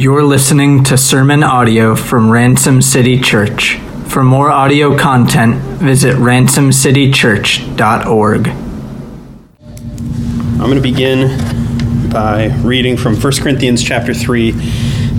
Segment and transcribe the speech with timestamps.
[0.00, 3.76] You're listening to sermon audio from Ransom City Church.
[4.06, 8.48] For more audio content, visit ransomcitychurch.org.
[8.48, 14.52] I'm going to begin by reading from 1 Corinthians chapter 3,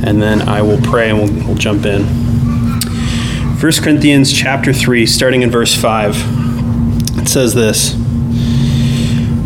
[0.03, 2.01] and then I will pray and we'll, we'll jump in.
[2.01, 2.81] 1
[3.83, 7.93] Corinthians chapter 3, starting in verse 5, it says this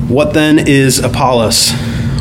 [0.07, 1.73] What then is Apollos?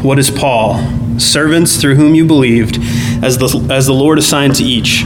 [0.03, 0.83] What is Paul?
[1.17, 2.81] Servants through whom you believed
[3.23, 5.05] as the, as the Lord assigned to each.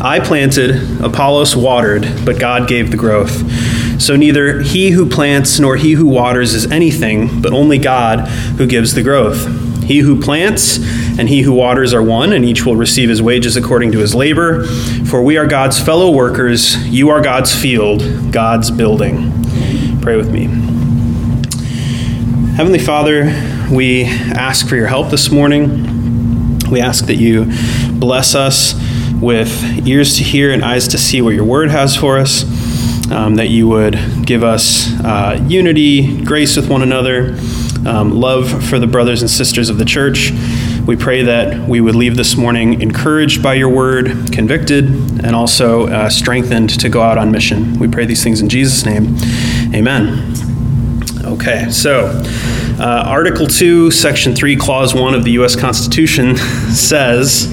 [0.00, 4.00] I planted, Apollos watered, but God gave the growth.
[4.00, 8.28] So neither he who plants nor he who waters is anything, but only God
[8.58, 9.46] who gives the growth.
[9.84, 10.78] He who plants
[11.18, 14.14] and he who waters are one, and each will receive his wages according to his
[14.14, 14.64] labor.
[15.06, 19.32] For we are God's fellow workers, you are God's field, God's building.
[20.02, 20.44] Pray with me.
[22.56, 23.24] Heavenly Father,
[23.70, 25.95] we ask for your help this morning.
[26.70, 27.52] We ask that you
[27.92, 28.74] bless us
[29.20, 32.42] with ears to hear and eyes to see what your word has for us,
[33.10, 37.38] um, that you would give us uh, unity, grace with one another,
[37.86, 40.32] um, love for the brothers and sisters of the church.
[40.86, 44.84] We pray that we would leave this morning encouraged by your word, convicted,
[45.24, 47.78] and also uh, strengthened to go out on mission.
[47.78, 49.16] We pray these things in Jesus' name.
[49.74, 50.35] Amen.
[51.26, 52.06] Okay, so
[52.78, 55.56] uh, Article 2, Section 3, Clause 1 of the U.S.
[55.56, 56.36] Constitution
[56.70, 57.52] says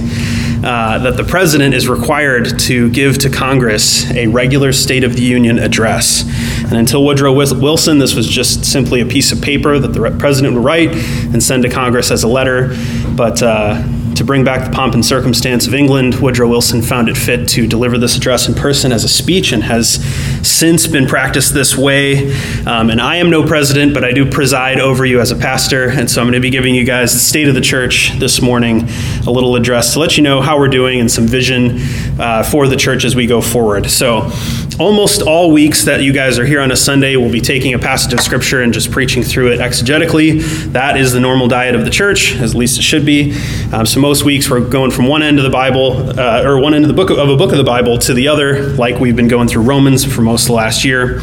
[0.64, 5.24] uh, that the President is required to give to Congress a regular State of the
[5.24, 6.24] Union address.
[6.66, 10.54] And until Woodrow Wilson, this was just simply a piece of paper that the President
[10.54, 12.78] would write and send to Congress as a letter.
[13.16, 13.82] But uh,
[14.16, 17.68] to bring back the pomp and circumstance of England, Woodrow Wilson found it fit to
[17.68, 20.04] deliver this address in person as a speech and has
[20.48, 22.34] since been practiced this way.
[22.66, 25.90] Um, and I am no president, but I do preside over you as a pastor.
[25.90, 28.42] And so I'm going to be giving you guys the state of the church this
[28.42, 28.88] morning,
[29.28, 31.78] a little address to let you know how we're doing and some vision
[32.20, 33.90] uh, for the church as we go forward.
[33.90, 34.30] So,
[34.80, 37.80] almost all weeks that you guys are here on a Sunday, we'll be taking a
[37.80, 40.42] passage of Scripture and just preaching through it exegetically.
[40.72, 43.36] That is the normal diet of the church, as least it should be.
[43.72, 46.74] Um, so most weeks we're going from one end of the Bible, uh, or one
[46.74, 49.00] end of the book of, of a book of the Bible to the other, like
[49.00, 51.22] we've been going through Romans for most of the last year.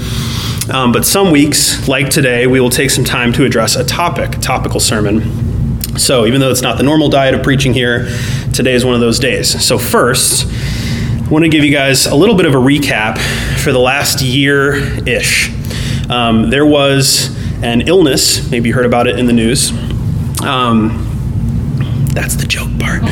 [0.72, 4.36] Um, but some weeks, like today, we will take some time to address a topic,
[4.36, 5.98] a topical sermon.
[5.98, 8.08] So even though it's not the normal diet of preaching here,
[8.52, 9.64] today is one of those days.
[9.64, 10.46] So first,
[11.30, 13.16] Want to give you guys a little bit of a recap
[13.62, 14.74] for the last year
[15.08, 15.48] ish.
[16.10, 19.70] Um, there was an illness, maybe you heard about it in the news.
[20.42, 21.06] Um,
[22.12, 23.04] that's the joke part.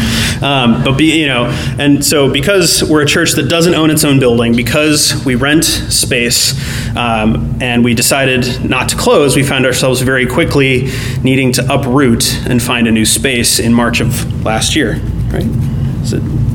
[0.42, 1.44] Um, but be, you know,
[1.78, 5.64] and so because we're a church that doesn't own its own building, because we rent
[5.64, 6.58] space,
[6.96, 10.90] um, and we decided not to close, we found ourselves very quickly
[11.22, 14.94] needing to uproot and find a new space in March of last year.
[15.30, 15.46] Right?
[16.02, 16.47] Is it?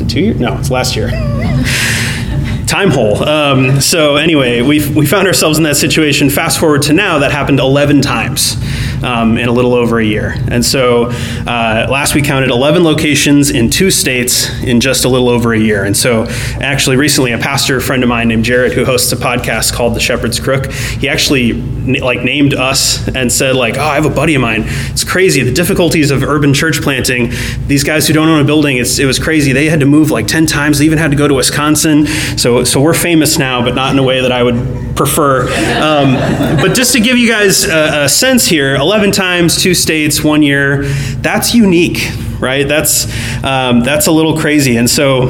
[0.00, 0.40] It two years?
[0.40, 1.10] No, it's last year.
[2.66, 3.22] time hole.
[3.28, 6.30] Um, so anyway, we we found ourselves in that situation.
[6.30, 8.56] Fast forward to now, that happened 11 times
[9.02, 10.34] um, in a little over a year.
[10.50, 11.06] And so
[11.46, 15.58] uh, last we counted 11 locations in two states in just a little over a
[15.58, 15.84] year.
[15.84, 16.26] And so
[16.60, 20.00] actually recently a pastor friend of mine named Jared who hosts a podcast called The
[20.00, 21.52] Shepherd's Crook, he actually
[22.00, 24.64] like named us and said like, oh, I have a buddy of mine.
[24.66, 25.42] It's crazy.
[25.42, 27.30] The difficulties of urban church planting.
[27.66, 29.52] These guys who don't own a building, it was crazy.
[29.52, 30.78] They had to move like 10 times.
[30.78, 32.06] They even had to go to Wisconsin.
[32.36, 35.44] So, so we're famous now, but not in a way that I would prefer.
[35.80, 36.12] Um,
[36.60, 40.42] but just to give you guys a, a sense here, 11 times, two states, one
[40.42, 40.82] year,
[41.22, 42.68] that's unique, right?
[42.68, 43.06] That's,
[43.42, 44.76] um, that's a little crazy.
[44.76, 45.28] And so,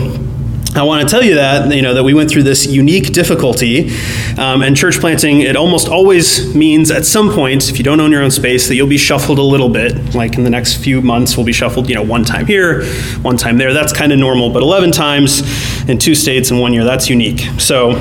[0.73, 3.91] I want to tell you that you know that we went through this unique difficulty,
[4.39, 5.41] um, and church planting.
[5.41, 8.77] It almost always means at some point, if you don't own your own space, that
[8.77, 10.15] you'll be shuffled a little bit.
[10.15, 11.89] Like in the next few months, we'll be shuffled.
[11.89, 12.85] You know, one time here,
[13.23, 13.73] one time there.
[13.73, 14.51] That's kind of normal.
[14.51, 15.43] But 11 times
[15.89, 17.41] in two states in one year, that's unique.
[17.59, 17.97] So,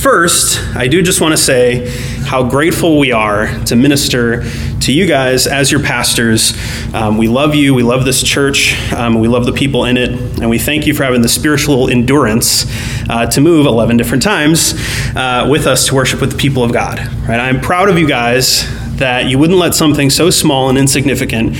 [0.00, 1.86] first, I do just want to say
[2.30, 4.48] how grateful we are to minister
[4.78, 6.54] to you guys as your pastors.
[6.94, 7.74] Um, we love you.
[7.74, 8.80] We love this church.
[8.92, 11.90] Um, we love the people in it, and we thank you for having the spiritual
[11.90, 12.66] endurance
[13.10, 14.74] uh, to move 11 different times
[15.16, 17.00] uh, with us to worship with the people of God.
[17.28, 17.40] Right?
[17.40, 18.64] I'm proud of you guys
[18.98, 21.56] that you wouldn't let something so small and insignificant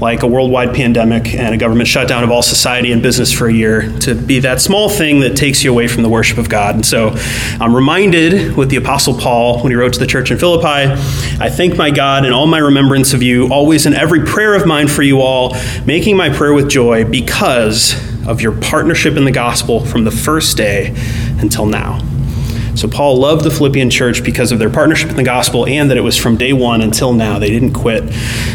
[0.00, 3.52] like a worldwide pandemic and a government shutdown of all society and business for a
[3.52, 6.74] year to be that small thing that takes you away from the worship of God.
[6.74, 7.14] And so
[7.60, 11.50] I'm reminded with the Apostle Paul when he wrote to the church in Philippi I
[11.50, 14.88] thank my God in all my remembrance of you, always in every prayer of mine
[14.88, 17.94] for you all, making my prayer with joy because
[18.26, 20.94] of your partnership in the gospel from the first day
[21.40, 22.13] until now.
[22.74, 25.96] So Paul loved the Philippian church because of their partnership in the gospel and that
[25.96, 27.38] it was from day one until now.
[27.38, 28.02] They didn't quit.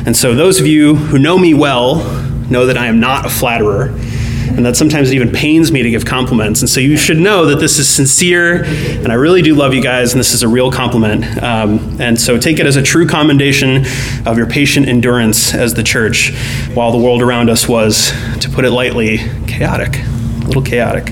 [0.06, 2.04] And so those of you who know me well
[2.50, 3.96] know that I am not a flatterer
[4.60, 6.62] and that sometimes it even pains me to give compliments.
[6.62, 9.82] And so you should know that this is sincere, and I really do love you
[9.82, 11.24] guys, and this is a real compliment.
[11.42, 13.86] Um, and so take it as a true commendation
[14.26, 16.34] of your patient endurance as the church,
[16.74, 18.12] while the world around us was,
[18.42, 21.12] to put it lightly, chaotic, a little chaotic.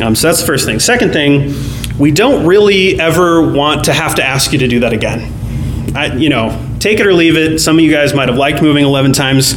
[0.00, 0.80] Um, so that's the first thing.
[0.80, 1.52] Second thing,
[1.98, 5.32] we don't really ever want to have to ask you to do that again.
[5.96, 7.58] I, you know, take it or leave it.
[7.58, 9.54] Some of you guys might have liked moving 11 times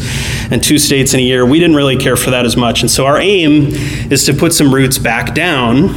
[0.49, 1.45] and two states in a year.
[1.45, 2.81] We didn't really care for that as much.
[2.81, 3.67] And so our aim
[4.11, 5.89] is to put some roots back down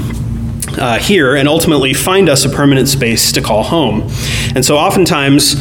[0.79, 4.11] uh, here and ultimately find us a permanent space to call home.
[4.55, 5.55] And so oftentimes,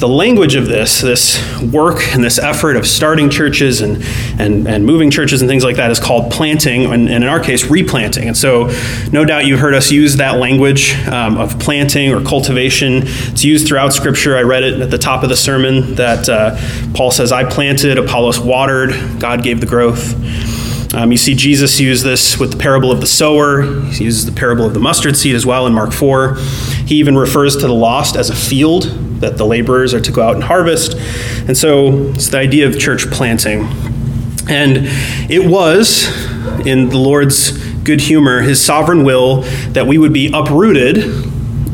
[0.00, 4.02] the language of this, this work and this effort of starting churches and,
[4.40, 7.38] and, and moving churches and things like that is called planting, and, and in our
[7.38, 8.26] case, replanting.
[8.26, 8.70] And so,
[9.12, 13.02] no doubt you've heard us use that language um, of planting or cultivation.
[13.04, 14.38] It's used throughout Scripture.
[14.38, 16.56] I read it at the top of the sermon that uh,
[16.94, 20.14] Paul says, I planted, Apollos watered, God gave the growth.
[20.94, 23.62] Um, you see Jesus use this with the parable of the sower.
[23.90, 26.36] He uses the parable of the mustard seed as well in Mark 4.
[26.86, 30.22] He even refers to the lost as a field that the laborers are to go
[30.22, 30.96] out and harvest.
[31.46, 33.68] And so it's the idea of church planting.
[34.48, 34.88] And
[35.30, 36.08] it was,
[36.66, 37.52] in the Lord's
[37.84, 41.30] good humor, his sovereign will that we would be uprooted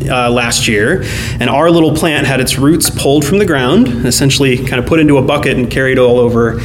[0.09, 1.03] uh, last year,
[1.41, 5.01] and our little plant had its roots pulled from the ground, essentially kind of put
[5.01, 6.61] into a bucket and carried all over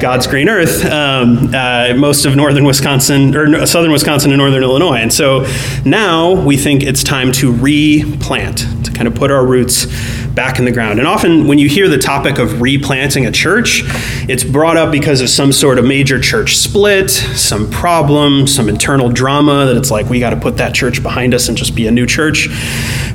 [0.00, 4.96] God's green earth, um, uh, most of northern Wisconsin or southern Wisconsin and northern Illinois.
[4.96, 5.46] And so
[5.84, 9.86] now we think it's time to replant, to kind of put our roots
[10.36, 10.98] back in the ground.
[10.98, 13.82] And often when you hear the topic of replanting a church,
[14.28, 19.08] it's brought up because of some sort of major church split, some problem, some internal
[19.08, 21.86] drama that it's like we got to put that church behind us and just be
[21.86, 22.48] a new church.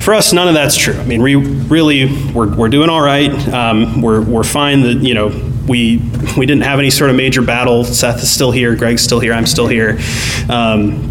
[0.02, 0.96] For us, none of that's true.
[0.96, 3.32] I mean, we really we're, we're doing all right.
[3.50, 4.82] Um, we're we're fine.
[4.82, 5.28] That you know
[5.68, 5.98] we
[6.38, 7.84] we didn't have any sort of major battle.
[7.84, 8.76] Seth is still here.
[8.76, 9.34] Greg's still here.
[9.34, 10.00] I'm still here.
[10.50, 11.11] Um,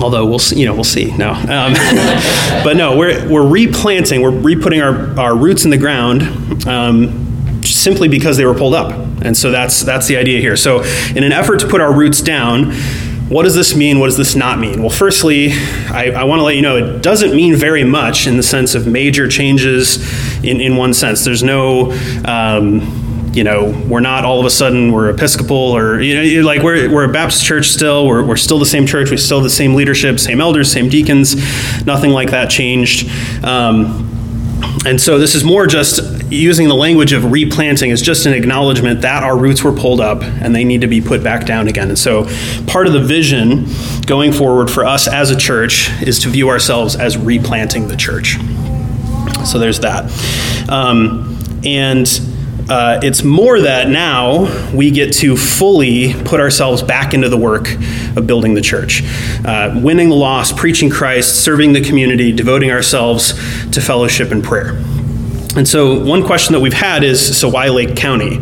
[0.00, 1.72] although we'll see, you know we'll see no um,
[2.64, 6.22] but no we're, we're replanting we're re-putting our, our roots in the ground
[6.66, 7.24] um,
[7.64, 8.92] simply because they were pulled up.
[9.22, 10.56] And so that's that's the idea here.
[10.56, 10.82] So
[11.14, 12.72] in an effort to put our roots down
[13.28, 14.00] what does this mean?
[14.00, 14.80] What does this not mean?
[14.80, 15.52] Well firstly
[15.90, 18.74] i, I want to let you know it doesn't mean very much in the sense
[18.74, 19.98] of major changes
[20.44, 21.24] in, in one sense.
[21.24, 21.92] There's no
[22.26, 22.80] um,
[23.34, 26.90] you know, we're not all of a sudden we're Episcopal or you know, like we're
[26.90, 28.06] we're a Baptist church still.
[28.06, 29.10] We're we're still the same church.
[29.10, 31.34] We still have the same leadership, same elders, same deacons.
[31.84, 33.10] Nothing like that changed.
[33.44, 34.10] Um,
[34.86, 39.00] and so this is more just using the language of replanting is just an acknowledgement
[39.02, 41.88] that our roots were pulled up and they need to be put back down again.
[41.88, 42.24] And so
[42.66, 43.66] part of the vision
[44.06, 48.36] going forward for us as a church is to view ourselves as replanting the church.
[49.46, 50.10] So there's that.
[50.68, 52.06] Um, and
[52.68, 57.74] uh, it's more that now we get to fully put ourselves back into the work
[58.16, 59.02] of building the church,
[59.44, 63.32] uh, winning the lost, preaching Christ, serving the community, devoting ourselves
[63.70, 64.70] to fellowship and prayer.
[65.56, 68.40] And so, one question that we've had is so, why Lake County?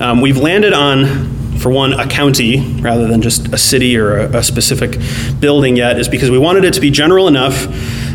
[0.00, 4.38] Um, we've landed on for one, a county rather than just a city or a,
[4.38, 4.96] a, specific
[5.40, 7.66] building yet, is because we wanted it to be general enough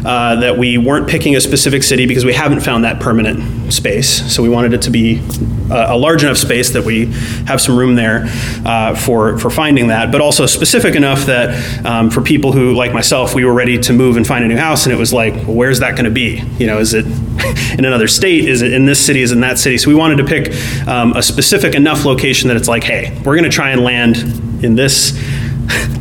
[0.05, 4.33] uh, that we weren't picking a specific city because we haven't found that permanent space.
[4.33, 5.21] So we wanted it to be
[5.69, 7.07] a, a large enough space that we
[7.47, 8.25] have some room there
[8.65, 12.93] uh, for, for finding that, but also specific enough that um, for people who, like
[12.93, 15.33] myself, we were ready to move and find a new house, and it was like,
[15.33, 16.43] well, where's that going to be?
[16.57, 17.05] You know, is it
[17.77, 18.45] in another state?
[18.45, 19.21] Is it in this city?
[19.21, 19.77] Is it in that city?
[19.77, 23.35] So we wanted to pick um, a specific enough location that it's like, hey, we're
[23.35, 24.17] going to try and land
[24.63, 25.13] in this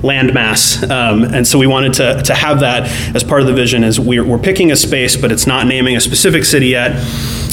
[0.02, 0.88] landmass.
[0.90, 4.00] Um, and so we wanted to, to have that as part of the vision is
[4.00, 6.92] we're, we're picking a space, but it's not naming a specific city yet.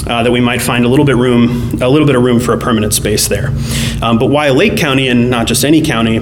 [0.08, 2.54] Uh, that we might find a little bit room, a little bit of room for
[2.54, 3.50] a permanent space there.
[4.02, 6.20] Um, but why Lake County and not just any county?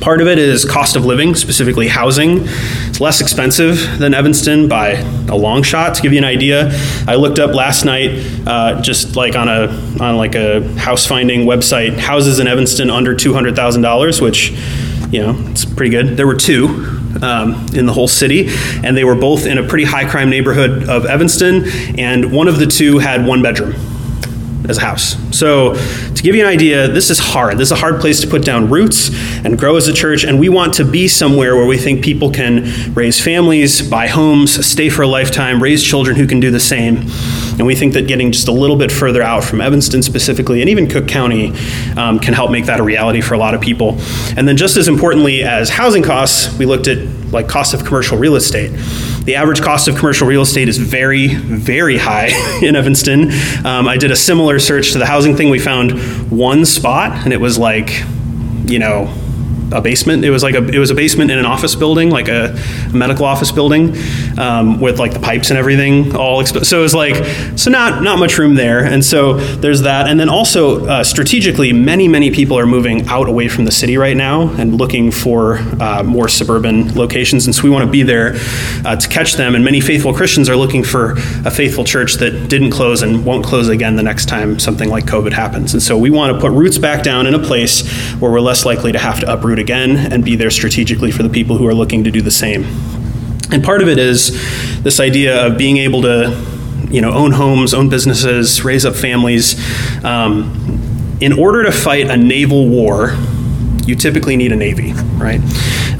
[0.00, 2.40] Part of it is cost of living, specifically housing.
[2.88, 4.92] It's less expensive than Evanston by
[5.28, 5.96] a long shot.
[5.96, 6.70] To give you an idea,
[7.06, 8.10] I looked up last night,
[8.46, 9.68] uh, just like on a
[10.00, 14.52] on like a house finding website, houses in Evanston under two hundred thousand dollars, which
[15.14, 16.16] you know, it's pretty good.
[16.16, 16.66] There were two
[17.22, 18.48] um, in the whole city,
[18.82, 21.66] and they were both in a pretty high crime neighborhood of Evanston,
[21.96, 23.74] and one of the two had one bedroom
[24.68, 25.16] as a house.
[25.30, 27.58] So, to give you an idea, this is hard.
[27.58, 29.10] This is a hard place to put down roots
[29.44, 32.32] and grow as a church, and we want to be somewhere where we think people
[32.32, 36.58] can raise families, buy homes, stay for a lifetime, raise children who can do the
[36.58, 37.04] same.
[37.58, 40.68] And we think that getting just a little bit further out from Evanston specifically, and
[40.68, 41.52] even Cook County,
[41.96, 43.96] um, can help make that a reality for a lot of people.
[44.36, 46.98] And then, just as importantly as housing costs, we looked at
[47.32, 48.70] like cost of commercial real estate.
[49.24, 52.30] The average cost of commercial real estate is very, very high
[52.62, 53.30] in Evanston.
[53.64, 55.50] Um, I did a similar search to the housing thing.
[55.50, 58.04] We found one spot, and it was like,
[58.66, 59.12] you know,
[59.72, 60.24] a basement.
[60.24, 62.56] It was like a it was a basement in an office building, like a,
[62.90, 63.96] a medical office building,
[64.38, 66.66] um, with like the pipes and everything all exposed.
[66.66, 67.16] So it was like
[67.58, 70.08] so not not much room there, and so there's that.
[70.08, 73.96] And then also uh, strategically, many many people are moving out away from the city
[73.96, 78.02] right now and looking for uh, more suburban locations, and so we want to be
[78.02, 78.34] there
[78.84, 79.54] uh, to catch them.
[79.54, 81.12] And many faithful Christians are looking for
[81.44, 85.04] a faithful church that didn't close and won't close again the next time something like
[85.04, 85.72] COVID happens.
[85.72, 87.88] And so we want to put roots back down in a place
[88.20, 91.28] where we're less likely to have to uproot again and be there strategically for the
[91.28, 92.64] people who are looking to do the same.
[93.52, 94.32] And part of it is
[94.82, 96.44] this idea of being able to,
[96.88, 99.54] you know, own homes, own businesses, raise up families.
[100.04, 103.16] Um, in order to fight a naval war,
[103.86, 105.40] you typically need a navy, right?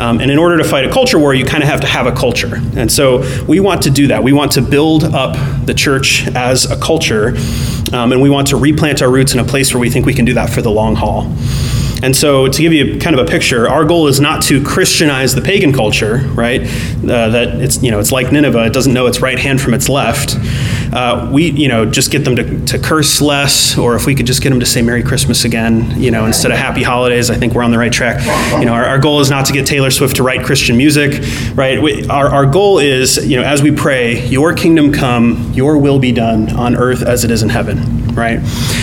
[0.01, 2.07] Um, and in order to fight a culture war, you kind of have to have
[2.07, 2.61] a culture.
[2.77, 4.23] And so we want to do that.
[4.23, 7.37] We want to build up the church as a culture,
[7.93, 10.15] um, and we want to replant our roots in a place where we think we
[10.15, 11.33] can do that for the long haul.
[12.05, 15.35] And so, to give you kind of a picture, our goal is not to Christianize
[15.35, 16.61] the pagan culture, right?
[16.61, 19.73] Uh, that it's you know it's like Nineveh; it doesn't know its right hand from
[19.73, 20.37] its left.
[20.93, 24.27] Uh, we you know just get them to, to curse less, or if we could
[24.27, 27.37] just get them to say Merry Christmas again, you know, instead of Happy Holidays, I
[27.37, 28.23] think we're on the right track.
[28.61, 31.25] You know, our, our goal is not to get Taylor Swift to write Christian music,
[31.55, 31.81] right?
[31.81, 35.99] We, our our goal is you know as we pray, Your kingdom come, Your will
[35.99, 38.41] be done on earth as it is in heaven, right?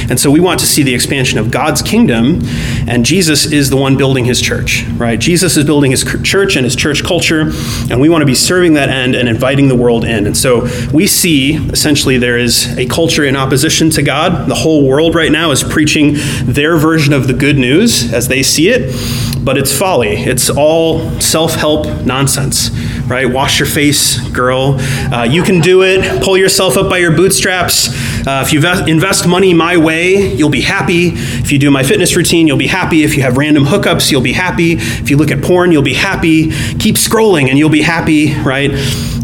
[0.09, 2.41] And so we want to see the expansion of God's kingdom
[2.87, 5.19] and Jesus is the one building his church, right?
[5.19, 7.51] Jesus is building his church and his church culture,
[7.89, 10.25] and we want to be serving that end and inviting the world in.
[10.25, 14.49] And so we see essentially there is a culture in opposition to God.
[14.49, 18.43] The whole world right now is preaching their version of the good news as they
[18.43, 18.95] see it,
[19.43, 20.09] but it's folly.
[20.09, 22.69] It's all self help nonsense,
[23.11, 23.29] right?
[23.29, 24.77] Wash your face, girl.
[25.13, 26.23] Uh, you can do it.
[26.23, 27.89] Pull yourself up by your bootstraps.
[28.25, 31.09] Uh, if you invest money my way, you'll be happy.
[31.09, 33.03] If you do my fitness routine, you'll be happy.
[33.03, 34.73] If you have random hookups, you'll be happy.
[34.73, 36.51] If you look at porn, you'll be happy.
[36.79, 38.71] Keep scrolling and you'll be happy, right?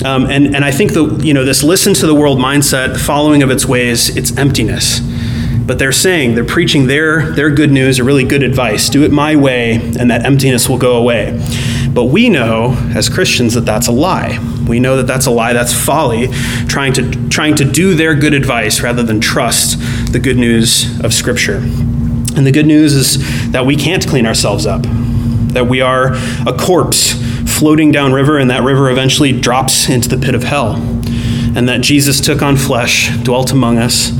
[0.03, 3.41] Um, and, and I think the, you know, this listen to the world mindset, following
[3.41, 4.99] of its ways, it's emptiness.
[5.65, 8.89] But they're saying, they're preaching their, their good news or really good advice.
[8.89, 11.37] Do it my way, and that emptiness will go away.
[11.93, 14.39] But we know as Christians that that's a lie.
[14.67, 16.27] We know that that's a lie, that's folly,
[16.67, 19.79] trying to, trying to do their good advice rather than trust
[20.11, 21.57] the good news of Scripture.
[21.57, 24.83] And the good news is that we can't clean ourselves up,
[25.53, 26.13] that we are
[26.45, 27.13] a corpse
[27.57, 30.75] floating downriver, and that river eventually drops into the pit of hell.
[31.55, 34.11] And that Jesus took on flesh, dwelt among us,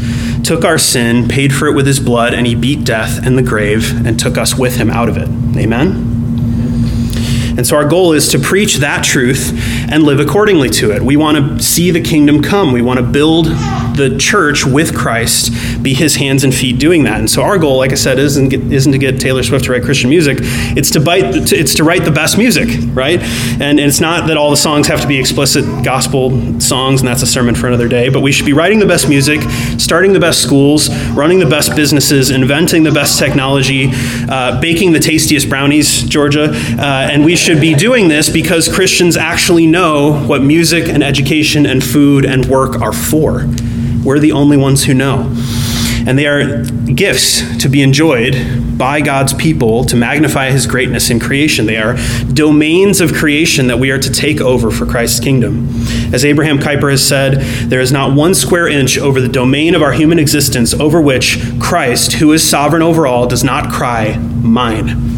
[0.44, 3.44] took our sin, paid for it with his blood, and he beat death and the
[3.44, 5.28] grave and took us with him out of it.
[5.56, 6.07] Amen?
[7.58, 9.52] And so our goal is to preach that truth
[9.92, 11.02] and live accordingly to it.
[11.02, 12.72] We want to see the kingdom come.
[12.72, 15.52] We want to build the church with Christ,
[15.88, 17.18] be his hands and feet doing that.
[17.18, 19.84] And so our goal, like I said, isn't, isn't to get Taylor Swift to write
[19.84, 20.40] Christian music.
[20.76, 23.22] It's to, bite, it's to write the best music, right?
[23.22, 27.08] And, and it's not that all the songs have to be explicit gospel songs, and
[27.08, 29.40] that's a sermon for another day, but we should be writing the best music,
[29.78, 33.90] starting the best schools, running the best businesses, inventing the best technology,
[34.28, 36.50] uh, baking the tastiest brownies, Georgia.
[36.52, 41.66] Uh, and we should be doing this because Christians actually know what music and education
[41.66, 43.48] and food and work are for.
[44.04, 45.34] We're the only ones who know.
[46.08, 51.20] And they are gifts to be enjoyed by God's people to magnify his greatness in
[51.20, 51.66] creation.
[51.66, 51.98] They are
[52.34, 55.68] domains of creation that we are to take over for Christ's kingdom.
[56.14, 59.82] As Abraham Kuyper has said, there is not one square inch over the domain of
[59.82, 65.17] our human existence over which Christ, who is sovereign over all, does not cry, Mine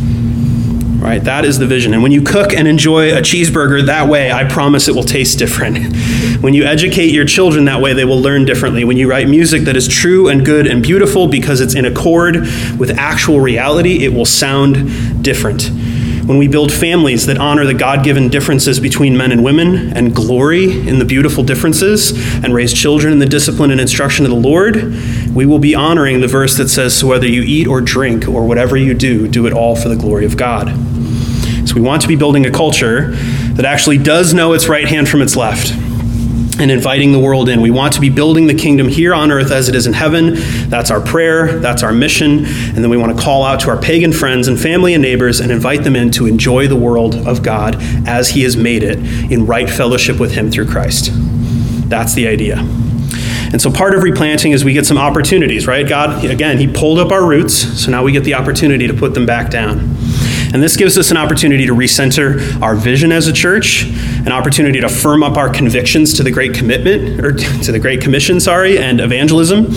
[0.99, 1.23] right?
[1.23, 1.93] That is the vision.
[1.93, 5.39] And when you cook and enjoy a cheeseburger that way, I promise it will taste
[5.39, 5.95] different.
[6.41, 8.83] when you educate your children that way, they will learn differently.
[8.83, 12.35] When you write music that is true and good and beautiful because it's in accord
[12.77, 15.71] with actual reality, it will sound different.
[16.29, 20.13] When we build families that honor the God given differences between men and women and
[20.13, 22.11] glory in the beautiful differences
[22.43, 24.93] and raise children in the discipline and instruction of the Lord,
[25.33, 28.45] we will be honoring the verse that says, So whether you eat or drink or
[28.45, 30.67] whatever you do, do it all for the glory of God.
[31.69, 33.11] So we want to be building a culture
[33.53, 35.71] that actually does know its right hand from its left
[36.59, 37.61] and inviting the world in.
[37.61, 40.33] We want to be building the kingdom here on earth as it is in heaven.
[40.67, 42.45] That's our prayer, that's our mission.
[42.45, 45.39] And then we want to call out to our pagan friends and family and neighbors
[45.39, 47.75] and invite them in to enjoy the world of God
[48.07, 48.97] as He has made it
[49.31, 51.11] in right fellowship with Him through Christ.
[51.87, 52.57] That's the idea.
[53.51, 55.87] And so part of replanting is we get some opportunities, right?
[55.87, 59.13] God, again, He pulled up our roots, so now we get the opportunity to put
[59.13, 59.98] them back down.
[60.51, 64.81] And this gives us an opportunity to recenter our vision as a church, an opportunity
[64.81, 68.79] to firm up our convictions to the Great Commitment, or to the Great Commission, sorry,
[68.79, 69.67] and evangelism,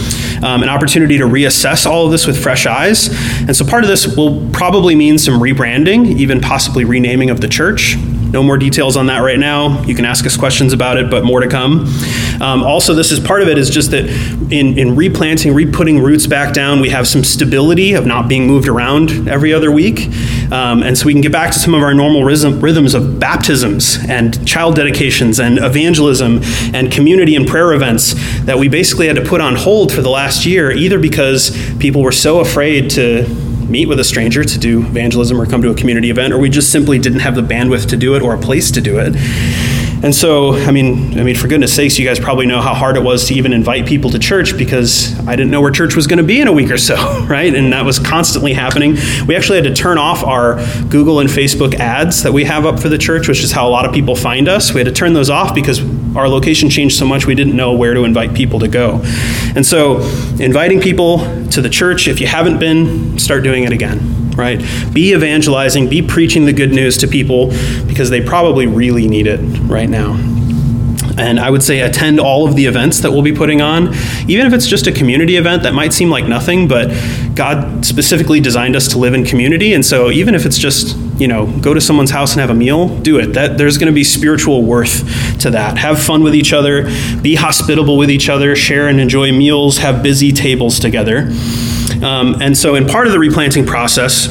[0.43, 3.09] um, an opportunity to reassess all of this with fresh eyes.
[3.41, 7.49] And so part of this will probably mean some rebranding, even possibly renaming of the
[7.49, 7.97] church.
[8.33, 9.83] No more details on that right now.
[9.83, 11.85] You can ask us questions about it, but more to come.
[12.41, 14.07] Um, also, this is part of it is just that
[14.51, 18.69] in, in replanting, re-putting roots back down, we have some stability of not being moved
[18.69, 20.09] around every other week.
[20.51, 23.19] Um, and so we can get back to some of our normal rhythm, rhythms of
[23.19, 26.41] baptisms and child dedications and evangelism
[26.75, 30.11] and community and prayer events that we basically had to put on hold for the
[30.11, 33.27] last year, either because people were so afraid to
[33.69, 36.51] meet with a stranger to do evangelism or come to a community event, or we
[36.51, 39.15] just simply didn't have the bandwidth to do it or a place to do it.
[40.03, 42.97] And so, I mean, I mean, for goodness sakes, you guys probably know how hard
[42.97, 46.09] it was to even invite people to church because I didn't know where church was
[46.09, 46.97] going to be in a week or so,
[47.29, 47.55] right?
[47.55, 48.97] And that was constantly happening.
[49.29, 50.57] We actually had to turn off our
[50.89, 53.71] Google and Facebook ads that we have up for the church, which is how a
[53.71, 54.75] lot of people find us.
[54.75, 55.81] We had to turn those off because
[56.17, 59.01] our location changed so much we didn't know where to invite people to go.
[59.55, 59.99] And so,
[60.41, 61.19] inviting people
[61.51, 64.59] to the church, if you haven't been, start doing it again right?
[64.93, 67.49] Be evangelizing, be preaching the good news to people
[67.87, 70.19] because they probably really need it right now.
[71.19, 73.95] And I would say attend all of the events that we'll be putting on,
[74.29, 76.89] even if it's just a community event that might seem like nothing, but
[77.35, 79.75] God specifically designed us to live in community.
[79.75, 82.55] And so even if it's just, you know, go to someone's house and have a
[82.55, 83.35] meal, do it.
[83.35, 85.77] That there's going to be spiritual worth to that.
[85.77, 86.85] Have fun with each other,
[87.21, 91.29] be hospitable with each other, share and enjoy meals, have busy tables together.
[92.03, 94.29] Um, and so, in part of the replanting process,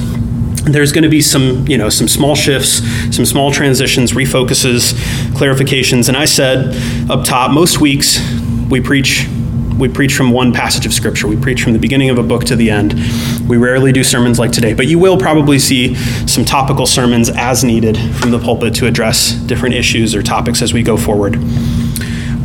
[0.64, 2.82] there's going to be some, you know, some small shifts,
[3.16, 4.94] some small transitions, refocuses,
[5.34, 6.08] clarifications.
[6.08, 6.76] And I said
[7.10, 8.20] up top, most weeks
[8.70, 9.28] we preach
[9.82, 11.28] we preach from one passage of scripture.
[11.28, 12.94] We preach from the beginning of a book to the end.
[13.50, 15.96] We rarely do sermons like today, but you will probably see
[16.28, 20.72] some topical sermons as needed from the pulpit to address different issues or topics as
[20.72, 21.34] we go forward.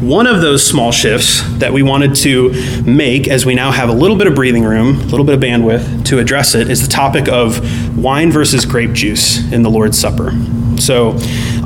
[0.06, 2.52] One of those small shifts that we wanted to
[2.84, 5.40] make as we now have a little bit of breathing room, a little bit of
[5.40, 9.98] bandwidth to address it, is the topic of wine versus grape juice in the Lord's
[9.98, 10.30] Supper.
[10.78, 11.18] So,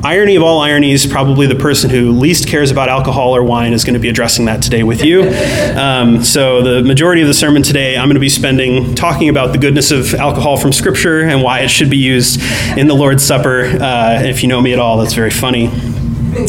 [0.03, 3.83] irony of all ironies, probably the person who least cares about alcohol or wine is
[3.83, 5.29] going to be addressing that today with you.
[5.77, 9.51] Um, so, the majority of the sermon today, I'm going to be spending talking about
[9.51, 12.41] the goodness of alcohol from Scripture and why it should be used
[12.75, 13.65] in the Lord's Supper.
[13.65, 15.69] Uh, if you know me at all, that's very funny.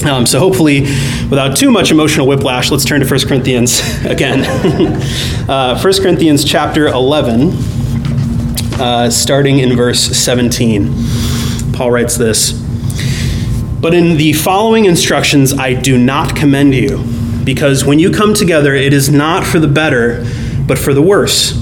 [0.05, 0.83] Um, so hopefully,
[1.29, 4.45] without too much emotional whiplash, let's turn to 1 Corinthians again.
[5.49, 7.51] uh, 1 Corinthians chapter 11,
[8.81, 10.93] uh, starting in verse 17.
[11.73, 12.53] Paul writes this
[13.81, 17.05] But in the following instructions I do not commend you,
[17.45, 20.25] because when you come together, it is not for the better,
[20.67, 21.62] but for the worse.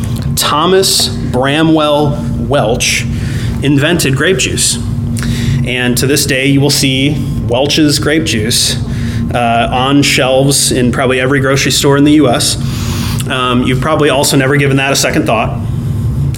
[0.41, 3.03] Thomas Bramwell Welch
[3.63, 4.75] invented grape juice.
[5.65, 7.15] And to this day, you will see
[7.47, 8.75] Welch's grape juice
[9.33, 12.57] uh, on shelves in probably every grocery store in the US.
[13.29, 15.70] Um, you've probably also never given that a second thought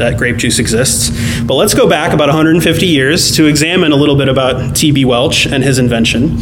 [0.03, 1.09] that grape juice exists.
[1.43, 5.05] But let's go back about 150 years to examine a little bit about T.B.
[5.05, 6.37] Welch and his invention.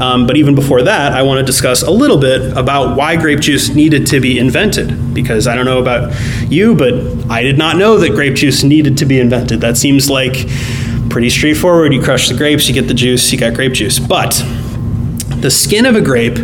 [0.00, 3.40] Um, but even before that, I want to discuss a little bit about why grape
[3.40, 5.14] juice needed to be invented.
[5.14, 6.12] Because I don't know about
[6.50, 6.94] you, but
[7.30, 9.60] I did not know that grape juice needed to be invented.
[9.60, 10.48] That seems like
[11.08, 11.94] pretty straightforward.
[11.94, 13.98] You crush the grapes, you get the juice, you got grape juice.
[13.98, 14.42] But
[15.40, 16.38] the skin of a grape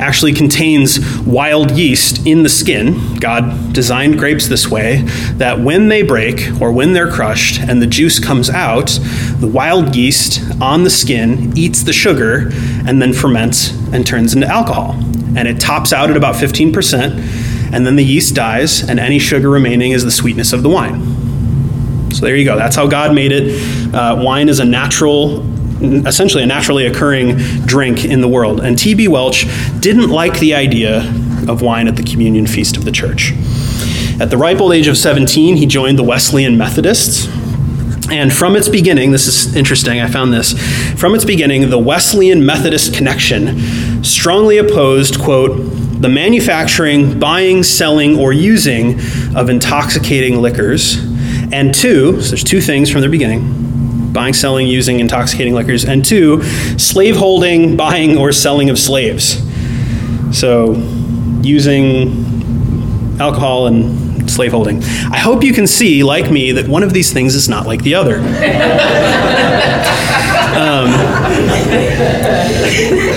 [0.00, 3.16] actually contains wild yeast in the skin.
[3.20, 5.02] God designed grapes this way
[5.34, 8.98] that when they break or when they're crushed and the juice comes out,
[9.38, 12.50] the wild yeast on the skin eats the sugar
[12.86, 14.92] and then ferments and turns into alcohol.
[15.36, 17.50] And it tops out at about 15%.
[17.72, 21.00] and then the yeast dies, and any sugar remaining is the sweetness of the wine.
[22.12, 22.56] So there you go.
[22.56, 23.94] That's how God made it.
[23.94, 25.42] Uh, wine is a natural,
[25.80, 28.60] essentially a naturally occurring drink in the world.
[28.60, 29.08] And T.B.
[29.08, 29.46] Welch
[29.80, 30.98] didn't like the idea
[31.48, 33.32] of wine at the communion feast of the church.
[34.20, 37.26] At the ripe old age of 17, he joined the Wesleyan Methodists.
[38.10, 40.52] And from its beginning, this is interesting, I found this.
[40.98, 45.56] From its beginning, the Wesleyan Methodist connection strongly opposed, quote,
[46.02, 48.98] the manufacturing, buying, selling, or using
[49.36, 50.96] of intoxicating liquors.
[51.52, 53.59] And two, so there's two things from the beginning
[54.12, 55.84] buying, selling, using intoxicating liquors.
[55.84, 56.42] And two,
[56.78, 59.42] slaveholding, buying, or selling of slaves.
[60.32, 60.74] So
[61.42, 64.82] using alcohol and slaveholding.
[65.10, 67.82] I hope you can see, like me, that one of these things is not like
[67.82, 68.16] the other.
[70.56, 70.90] um,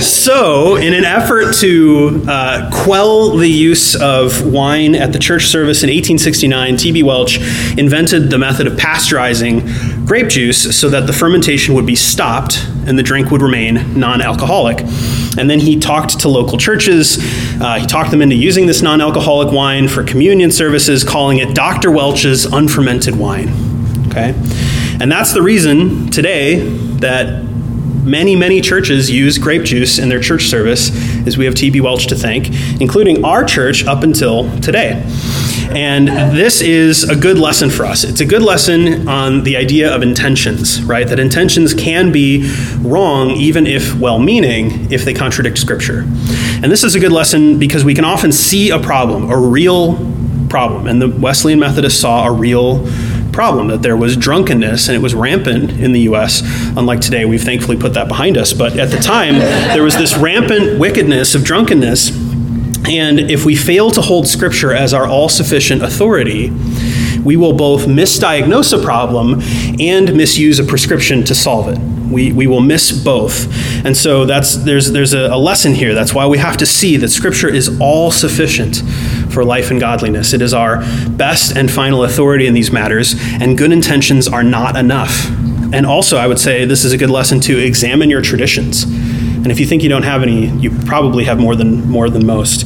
[0.01, 5.83] so, in an effort to uh, quell the use of wine at the church service
[5.83, 7.03] in 1869, T.B.
[7.03, 7.37] Welch
[7.77, 12.99] invented the method of pasteurizing grape juice so that the fermentation would be stopped and
[12.99, 14.81] the drink would remain non alcoholic.
[15.37, 17.17] And then he talked to local churches.
[17.61, 21.55] Uh, he talked them into using this non alcoholic wine for communion services, calling it
[21.55, 21.91] Dr.
[21.91, 23.49] Welch's unfermented wine.
[24.07, 24.33] Okay?
[24.99, 26.59] And that's the reason today
[26.99, 27.52] that
[28.03, 30.91] many, many churches use grape juice in their church service,
[31.25, 31.81] as we have T.B.
[31.81, 32.49] Welch to thank,
[32.81, 35.03] including our church up until today.
[35.71, 38.03] And this is a good lesson for us.
[38.03, 41.07] It's a good lesson on the idea of intentions, right?
[41.07, 46.01] That intentions can be wrong even if well meaning, if they contradict Scripture.
[46.01, 49.95] And this is a good lesson because we can often see a problem, a real
[50.49, 50.87] problem.
[50.87, 52.85] And the Wesleyan Methodists saw a real
[53.33, 56.41] problem that there was drunkenness and it was rampant in the US.
[56.77, 58.53] Unlike today, we've thankfully put that behind us.
[58.53, 62.11] But at the time, there was this rampant wickedness of drunkenness.
[62.87, 66.51] And if we fail to hold Scripture as our all sufficient authority,
[67.23, 69.41] we will both misdiagnose a problem
[69.79, 71.79] and misuse a prescription to solve it.
[71.79, 73.47] We, we will miss both.
[73.85, 75.95] And so that's, there's, there's a, a lesson here.
[75.95, 78.81] That's why we have to see that Scripture is all sufficient
[79.33, 80.33] for life and godliness.
[80.33, 80.77] It is our
[81.09, 85.27] best and final authority in these matters, and good intentions are not enough.
[85.73, 88.83] And also, I would say this is a good lesson to examine your traditions.
[88.83, 92.25] And if you think you don't have any, you probably have more than more than
[92.25, 92.65] most.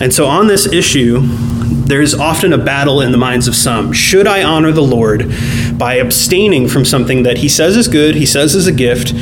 [0.00, 3.92] And so on this issue, there's often a battle in the minds of some.
[3.92, 5.30] Should I honor the Lord
[5.76, 9.12] by abstaining from something that he says is good, he says is a gift,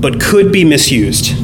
[0.00, 1.34] but could be misused?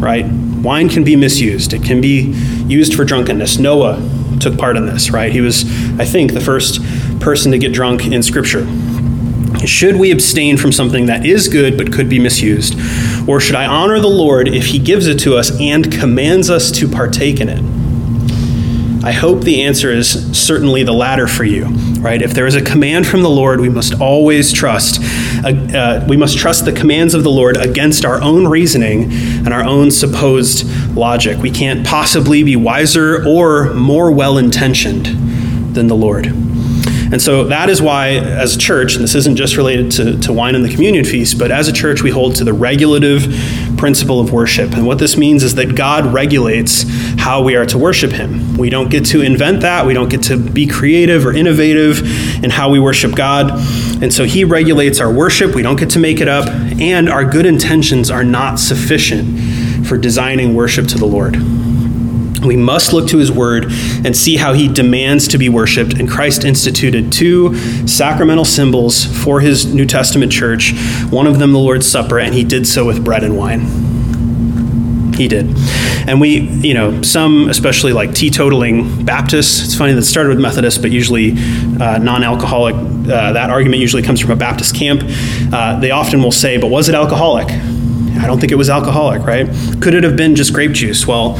[0.00, 0.26] Right?
[0.26, 1.72] Wine can be misused.
[1.74, 2.32] It can be
[2.66, 3.58] used for drunkenness.
[3.58, 3.98] Noah
[4.40, 5.32] took part in this, right?
[5.32, 5.64] He was,
[5.98, 6.80] I think, the first
[7.20, 8.66] person to get drunk in Scripture.
[9.66, 12.78] Should we abstain from something that is good but could be misused?
[13.28, 16.70] Or should I honor the Lord if He gives it to us and commands us
[16.72, 17.75] to partake in it?
[19.06, 21.66] I hope the answer is certainly the latter for you,
[22.00, 22.20] right?
[22.20, 25.00] If there is a command from the Lord, we must always trust.
[25.44, 29.54] Uh, uh, we must trust the commands of the Lord against our own reasoning and
[29.54, 31.38] our own supposed logic.
[31.38, 35.06] We can't possibly be wiser or more well intentioned
[35.76, 36.26] than the Lord.
[36.26, 40.32] And so that is why, as a church, and this isn't just related to, to
[40.32, 43.22] wine and the communion feast, but as a church, we hold to the regulative
[43.76, 44.72] principle of worship.
[44.72, 46.84] And what this means is that God regulates
[47.18, 48.56] how we are to worship Him.
[48.56, 52.00] We don't get to invent that, we don't get to be creative or innovative
[52.42, 53.50] in how we worship God.
[54.02, 57.24] And so He regulates our worship, we don't get to make it up, and our
[57.24, 61.36] good intentions are not sufficient for designing worship to the Lord.
[62.44, 63.66] We must look to his word
[64.04, 65.94] and see how he demands to be worshiped.
[65.94, 70.74] And Christ instituted two sacramental symbols for his New Testament church,
[71.10, 73.94] one of them the Lord's Supper, and he did so with bread and wine.
[75.14, 75.54] He did.
[76.06, 80.40] And we, you know, some, especially like teetotaling Baptists, it's funny that it started with
[80.40, 81.32] Methodists, but usually
[81.80, 85.02] uh, non alcoholic, uh, that argument usually comes from a Baptist camp.
[85.52, 87.48] Uh, they often will say, but was it alcoholic?
[87.50, 89.46] I don't think it was alcoholic, right?
[89.80, 91.06] Could it have been just grape juice?
[91.06, 91.36] Well,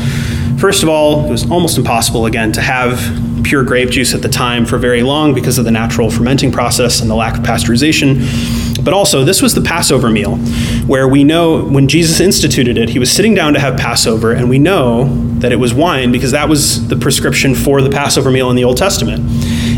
[0.59, 2.99] First of all, it was almost impossible, again, to have
[3.45, 7.01] pure grape juice at the time for very long because of the natural fermenting process
[7.01, 8.83] and the lack of pasteurization.
[8.83, 10.37] But also, this was the Passover meal,
[10.87, 14.49] where we know when Jesus instituted it, he was sitting down to have Passover, and
[14.49, 15.05] we know
[15.41, 18.65] that it was wine because that was the prescription for the Passover meal in the
[18.65, 19.21] Old Testament.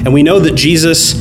[0.04, 1.14] And we know that Jesus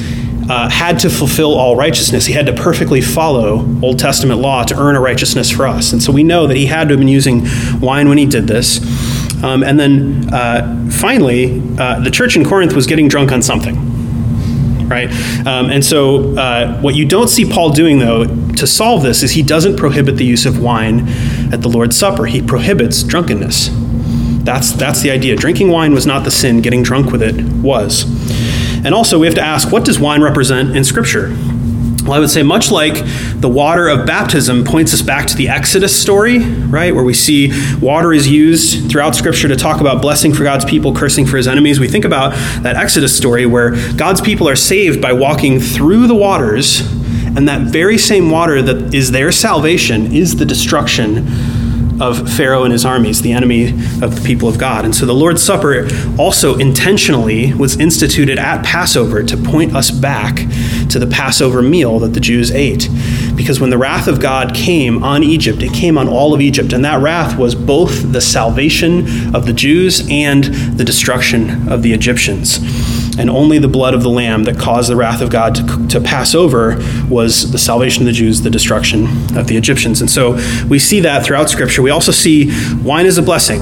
[0.49, 2.25] uh, had to fulfill all righteousness.
[2.25, 5.91] He had to perfectly follow Old Testament law to earn a righteousness for us.
[5.91, 7.45] And so we know that he had to have been using
[7.81, 8.79] wine when he did this.
[9.43, 13.75] Um, and then uh, finally, uh, the church in Corinth was getting drunk on something.
[14.87, 15.09] Right?
[15.45, 19.31] Um, and so, uh, what you don't see Paul doing, though, to solve this is
[19.31, 21.09] he doesn't prohibit the use of wine
[21.51, 22.25] at the Lord's Supper.
[22.25, 23.69] He prohibits drunkenness.
[24.45, 25.35] That's, that's the idea.
[25.35, 28.05] Drinking wine was not the sin, getting drunk with it was.
[28.85, 31.35] And also, we have to ask what does wine represent in Scripture?
[32.07, 32.93] Well, I would say, much like
[33.41, 37.51] the water of baptism points us back to the Exodus story, right, where we see
[37.81, 41.49] water is used throughout Scripture to talk about blessing for God's people, cursing for his
[41.49, 41.81] enemies.
[41.81, 42.31] We think about
[42.63, 46.79] that Exodus story where God's people are saved by walking through the waters,
[47.35, 51.27] and that very same water that is their salvation is the destruction
[52.01, 53.69] of Pharaoh and his armies, the enemy
[54.01, 54.85] of the people of God.
[54.85, 60.35] And so the Lord's Supper also intentionally was instituted at Passover to point us back
[60.89, 62.89] to the Passover meal that the Jews ate.
[63.35, 66.73] Because when the wrath of God came on Egypt, it came on all of Egypt.
[66.73, 71.93] And that wrath was both the salvation of the Jews and the destruction of the
[71.93, 72.59] Egyptians
[73.17, 76.01] and only the blood of the Lamb that caused the wrath of God to, to
[76.01, 76.77] pass over
[77.09, 79.05] was the salvation of the Jews, the destruction
[79.37, 80.01] of the Egyptians.
[80.01, 80.33] And so
[80.67, 81.81] we see that throughout Scripture.
[81.81, 82.51] We also see
[82.83, 83.61] wine as a blessing.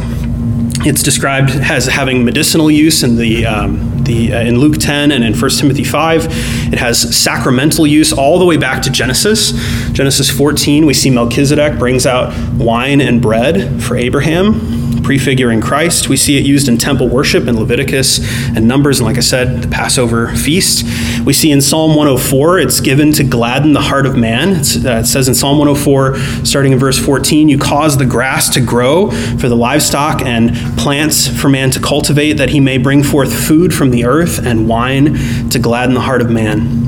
[0.87, 5.23] It's described as having medicinal use in the um, the uh, in Luke 10 and
[5.23, 6.25] in 1 Timothy 5.
[6.73, 9.51] It has sacramental use all the way back to Genesis.
[9.93, 16.09] Genesis 14, we see Melchizedek brings out wine and bread for Abraham prefiguring Christ.
[16.09, 18.19] We see it used in temple worship in Leviticus
[18.57, 20.83] and Numbers, and like I said, the Passover feast.
[21.23, 24.55] We see in Psalm 104, it's given to gladden the heart of man.
[24.55, 28.61] Uh, it says in Psalm 104, starting in verse 14, you cause the grass to
[28.61, 33.31] grow for the livestock and plants for man to cultivate, that he may bring forth
[33.31, 35.13] food from the earth and wine
[35.51, 36.84] to gladden the heart of man.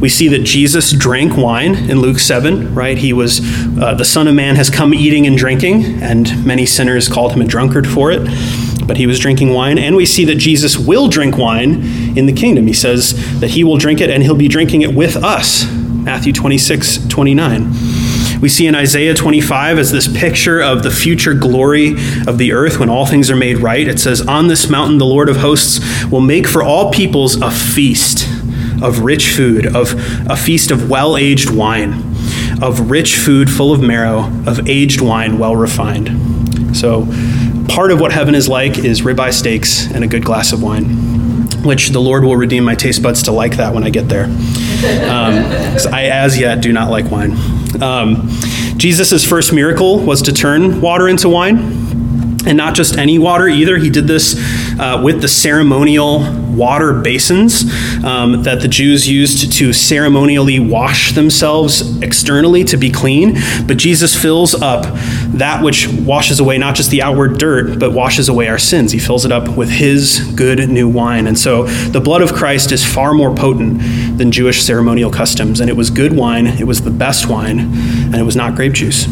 [0.00, 2.96] We see that Jesus drank wine in Luke 7, right?
[2.96, 3.40] He was,
[3.80, 7.40] uh, the Son of Man has come eating and drinking, and many sinners called him
[7.40, 8.24] a drunkard for it.
[8.86, 9.76] But he was drinking wine.
[9.76, 12.68] And we see that Jesus will drink wine in the kingdom.
[12.68, 15.70] He says that he will drink it and he'll be drinking it with us.
[15.70, 17.70] Matthew 26, 29.
[18.40, 21.90] We see in Isaiah 25 as this picture of the future glory
[22.26, 23.86] of the earth when all things are made right.
[23.86, 27.50] It says, On this mountain the Lord of hosts will make for all peoples a
[27.50, 28.37] feast
[28.82, 29.94] of rich food, of
[30.30, 31.92] a feast of well aged wine,
[32.62, 36.76] of rich food full of marrow, of aged wine well refined.
[36.76, 37.06] So,
[37.68, 40.84] part of what heaven is like is ribeye steaks and a good glass of wine,
[41.62, 44.24] which the Lord will redeem my taste buds to like that when I get there.
[44.24, 45.34] Um,
[45.92, 47.32] I, as yet, do not like wine.
[47.82, 48.28] Um,
[48.76, 51.58] Jesus' first miracle was to turn water into wine
[52.46, 53.76] and not just any water either.
[53.76, 54.36] He did this
[54.78, 56.20] uh, with the ceremonial
[56.58, 57.62] water basins
[58.04, 63.38] um, that the Jews used to ceremonially wash themselves externally to be clean.
[63.66, 64.84] But Jesus fills up
[65.38, 68.92] that which washes away not just the outward dirt, but washes away our sins.
[68.92, 71.26] He fills it up with his good new wine.
[71.26, 73.78] And so the blood of Christ is far more potent
[74.18, 75.60] than Jewish ceremonial customs.
[75.60, 78.72] And it was good wine, it was the best wine, and it was not grape
[78.72, 79.06] juice.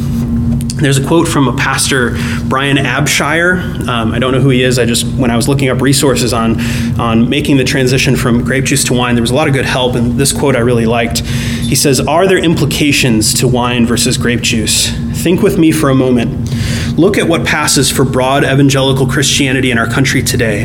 [0.76, 2.10] There's a quote from a pastor,
[2.48, 3.88] Brian Abshire.
[3.88, 4.78] Um, I don't know who he is.
[4.78, 6.60] I just, when I was looking up resources on,
[7.00, 9.64] on making the transition from grape juice to wine, there was a lot of good
[9.64, 11.20] help, and this quote I really liked.
[11.20, 14.90] He says, Are there implications to wine versus grape juice?
[15.22, 16.52] Think with me for a moment.
[16.98, 20.64] Look at what passes for broad evangelical Christianity in our country today.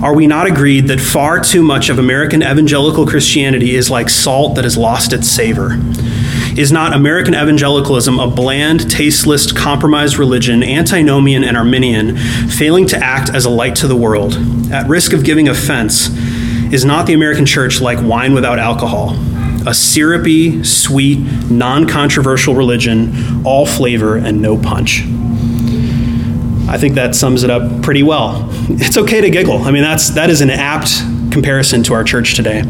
[0.00, 4.54] Are we not agreed that far too much of American evangelical Christianity is like salt
[4.54, 5.80] that has lost its savor?
[6.56, 13.28] Is not American evangelicalism a bland, tasteless, compromised religion, antinomian and Arminian, failing to act
[13.34, 14.34] as a light to the world?
[14.70, 16.10] At risk of giving offense,
[16.72, 19.16] is not the American church like wine without alcohol?
[19.66, 21.18] A syrupy, sweet,
[21.50, 25.02] non controversial religion, all flavor and no punch.
[26.68, 28.48] I think that sums it up pretty well.
[28.68, 29.58] It's okay to giggle.
[29.64, 31.02] I mean, that's, that is an apt
[31.34, 32.62] comparison to our church today.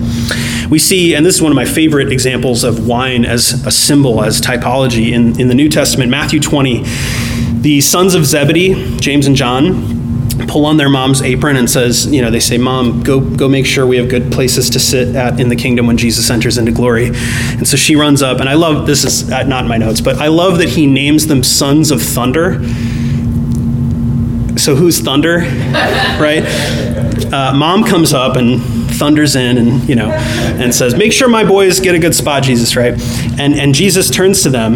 [0.69, 4.25] We see, and this is one of my favorite examples of wine as a symbol,
[4.25, 6.83] as typology in, in the New Testament, Matthew 20.
[7.61, 10.03] The sons of Zebedee, James and John,
[10.49, 13.67] pull on their mom's apron and says, you know, they say, "Mom, go go make
[13.67, 16.73] sure we have good places to sit at in the kingdom when Jesus enters into
[16.73, 20.01] glory." And so she runs up, and I love this is not in my notes,
[20.01, 22.61] but I love that he names them sons of thunder.
[24.65, 25.41] So who's thunder,
[26.19, 26.43] right?
[27.35, 28.61] uh, mom comes up and
[28.93, 32.43] thunders in and you know and says make sure my boys get a good spot
[32.45, 32.95] jesus right?
[33.41, 34.75] And and jesus turns to them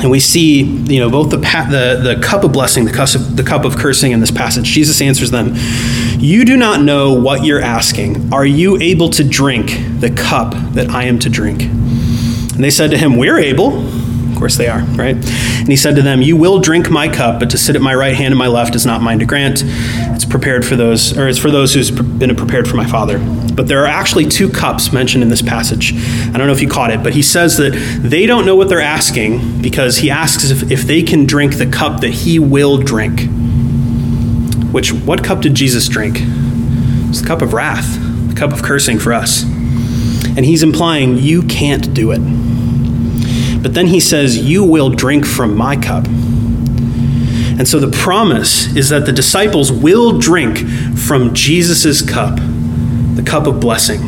[0.00, 3.36] and we see you know both the, the, the cup of blessing the cup of,
[3.36, 4.64] the cup of cursing in this passage.
[4.64, 5.52] Jesus answers them
[6.18, 8.32] you do not know what you're asking.
[8.32, 9.66] Are you able to drink
[10.00, 11.62] the cup that i am to drink?
[11.62, 13.82] And they said to him we're able
[14.38, 15.16] course they are, right?
[15.16, 17.94] And he said to them, You will drink my cup, but to sit at my
[17.94, 19.62] right hand and my left is not mine to grant.
[19.64, 23.18] It's prepared for those, or it's for those who's been prepared for my Father.
[23.54, 25.92] But there are actually two cups mentioned in this passage.
[25.94, 28.68] I don't know if you caught it, but he says that they don't know what
[28.68, 32.78] they're asking because he asks if, if they can drink the cup that he will
[32.78, 33.28] drink.
[34.72, 36.18] Which, what cup did Jesus drink?
[36.20, 37.98] It's the cup of wrath,
[38.28, 39.42] the cup of cursing for us.
[39.42, 42.47] And he's implying you can't do it.
[43.68, 46.06] But then he says, You will drink from my cup.
[46.06, 52.38] And so the promise is that the disciples will drink from Jesus' cup,
[53.14, 54.00] the cup of blessing.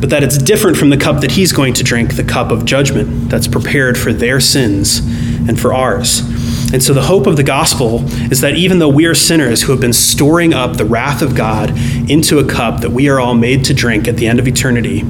[0.00, 2.64] But that it's different from the cup that he's going to drink, the cup of
[2.64, 5.00] judgment that's prepared for their sins
[5.46, 6.20] and for ours.
[6.72, 9.72] And so the hope of the gospel is that even though we are sinners who
[9.72, 11.68] have been storing up the wrath of God
[12.08, 15.02] into a cup that we are all made to drink at the end of eternity,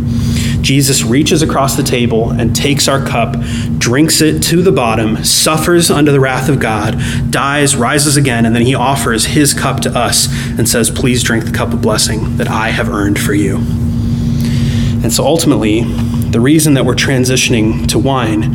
[0.65, 3.37] Jesus reaches across the table and takes our cup,
[3.77, 6.99] drinks it to the bottom, suffers under the wrath of God,
[7.31, 10.27] dies, rises again, and then he offers his cup to us
[10.59, 13.59] and says, Please drink the cup of blessing that I have earned for you.
[13.59, 18.55] And so ultimately, the reason that we're transitioning to wine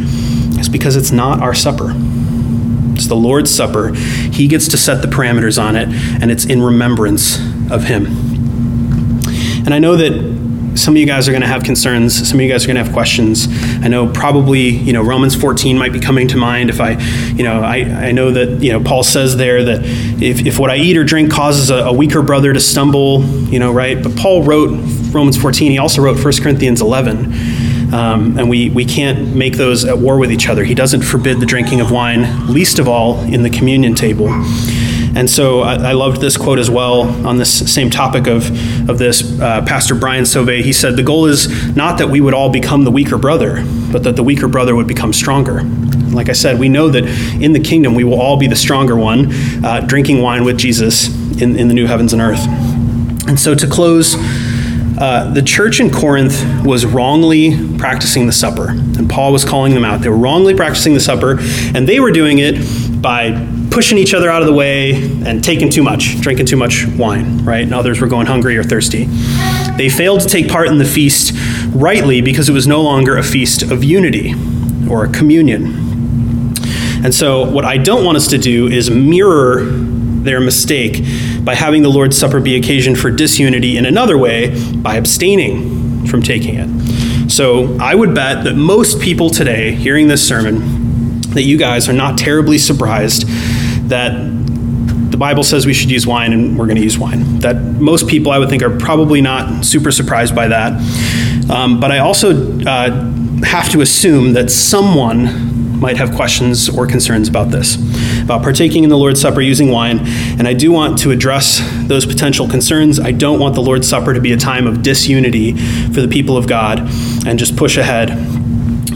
[0.59, 1.93] is because it's not our supper.
[2.95, 3.93] It's the Lord's Supper.
[3.93, 5.87] He gets to set the parameters on it,
[6.21, 7.39] and it's in remembrance
[7.71, 8.07] of Him.
[9.63, 10.38] And I know that
[10.79, 12.27] some of you guys are going to have concerns.
[12.27, 13.47] Some of you guys are going to have questions.
[13.83, 16.69] I know probably, you know, Romans 14 might be coming to mind.
[16.69, 16.91] If I,
[17.33, 20.69] you know, I, I know that, you know, Paul says there that if, if what
[20.69, 24.01] I eat or drink causes a, a weaker brother to stumble, you know, right?
[24.01, 24.69] But Paul wrote
[25.11, 25.71] Romans 14.
[25.71, 27.33] He also wrote 1 Corinthians 11.
[27.93, 30.63] Um, and we, we can't make those at war with each other.
[30.63, 34.27] He doesn't forbid the drinking of wine, least of all in the communion table.
[35.15, 38.47] And so I, I, loved this quote as well on this same topic of,
[38.89, 39.39] of this.
[39.39, 42.83] Uh, Pastor Brian Sauvé, he said, The goal is not that we would all become
[42.83, 45.63] the weaker brother, but that the weaker brother would become stronger.
[46.11, 47.05] Like I said, we know that
[47.41, 51.07] in the kingdom we will all be the stronger one, uh, drinking wine with Jesus
[51.41, 52.45] in, in the new heavens and earth.
[53.27, 54.15] And so to close,
[54.99, 59.85] uh, the church in Corinth was wrongly practicing the supper, and Paul was calling them
[59.85, 60.01] out.
[60.01, 61.37] They were wrongly practicing the supper,
[61.73, 63.31] and they were doing it by
[63.79, 64.91] pushing each other out of the way
[65.25, 67.63] and taking too much, drinking too much wine, right?
[67.63, 69.05] And others were going hungry or thirsty.
[69.77, 71.31] They failed to take part in the feast
[71.67, 74.33] rightly because it was no longer a feast of unity
[74.89, 76.57] or a communion.
[77.05, 81.01] And so, what I don't want us to do is mirror their mistake
[81.45, 86.21] by having the Lord's Supper be occasion for disunity in another way by abstaining from
[86.21, 87.31] taking it.
[87.31, 91.93] So, I would bet that most people today hearing this sermon that you guys are
[91.93, 93.23] not terribly surprised
[93.89, 94.11] that
[95.11, 97.39] the Bible says we should use wine and we're going to use wine.
[97.39, 100.73] That most people, I would think, are probably not super surprised by that.
[101.49, 102.91] Um, but I also uh,
[103.43, 107.75] have to assume that someone might have questions or concerns about this,
[108.21, 109.99] about partaking in the Lord's Supper using wine.
[110.37, 112.99] And I do want to address those potential concerns.
[112.99, 115.55] I don't want the Lord's Supper to be a time of disunity
[115.93, 116.79] for the people of God
[117.25, 118.09] and just push ahead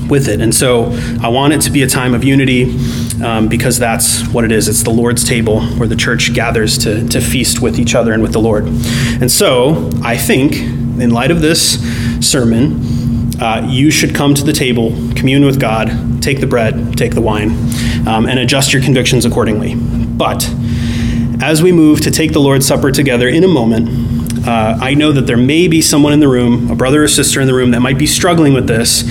[0.09, 0.41] with it.
[0.41, 2.65] And so I want it to be a time of unity
[3.23, 4.67] um, because that's what it is.
[4.67, 8.21] It's the Lord's table where the church gathers to, to feast with each other and
[8.21, 8.65] with the Lord.
[8.65, 11.79] And so I think, in light of this
[12.27, 17.13] sermon, uh, you should come to the table, commune with God, take the bread, take
[17.13, 17.51] the wine,
[18.07, 19.75] um, and adjust your convictions accordingly.
[19.75, 20.47] But
[21.41, 25.11] as we move to take the Lord's Supper together in a moment, uh, I know
[25.13, 27.71] that there may be someone in the room, a brother or sister in the room,
[27.71, 29.03] that might be struggling with this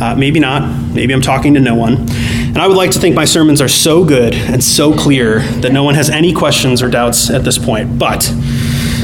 [0.00, 0.92] uh, maybe not.
[0.92, 2.06] Maybe I'm talking to no one.
[2.54, 5.72] And I would like to think my sermons are so good and so clear that
[5.72, 7.98] no one has any questions or doubts at this point.
[7.98, 8.30] But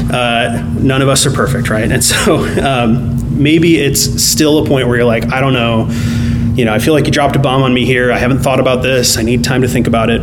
[0.09, 1.91] uh, none of us are perfect, right?
[1.91, 5.89] And so um, maybe it's still a point where you're like, I don't know.
[6.55, 8.09] You know, I feel like you dropped a bomb on me here.
[8.13, 9.17] I haven't thought about this.
[9.17, 10.21] I need time to think about it.